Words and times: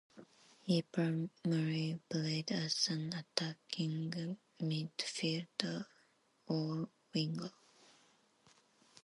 He 0.63 0.81
primary 0.81 1.99
played 2.09 2.51
as 2.51 2.87
an 2.87 3.13
attacking 3.13 4.35
midfielder 4.59 5.85
or 6.47 6.89
winger. 7.13 7.51